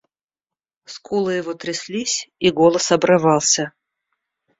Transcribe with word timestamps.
Скулы 0.93 1.35
его 1.35 1.53
тряслись, 1.63 2.27
и 2.39 2.49
голос 2.49 2.91
обрывался. 2.91 3.71